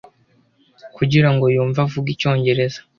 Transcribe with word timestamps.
Kugira 0.95 1.29
ngo 1.33 1.45
yumve 1.55 1.79
avuga 1.85 2.07
icyongereza 2.15 2.79